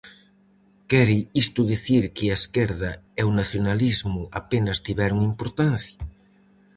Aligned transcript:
Quere 0.89 1.17
isto 1.43 1.59
dicir 1.71 2.03
que 2.15 2.25
a 2.29 2.37
esquerda 2.41 2.91
e 3.19 3.21
o 3.29 3.35
nacionalismo 3.39 4.21
apenas 4.41 4.81
tiveron 4.87 5.19
importancia? 5.31 5.99